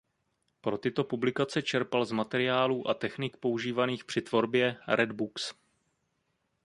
Pro 0.61 0.77
tyto 0.77 1.03
publikace 1.03 1.61
čerpal 1.61 2.05
z 2.05 2.11
materiálů 2.11 2.87
a 2.87 2.93
technik 2.93 3.37
používaných 3.37 4.05
při 4.05 4.21
tvorbě 4.21 4.77
"Red 4.87 5.11
Books". 5.11 5.53